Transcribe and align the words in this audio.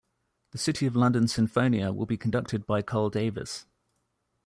The 0.49 0.57
City 0.57 0.87
of 0.87 0.95
London 0.95 1.25
Sinfonia 1.25 1.95
will 1.95 2.07
be 2.07 2.17
conducted 2.17 2.65
by 2.65 2.81
Carl 2.81 3.11
Davis. 3.11 3.67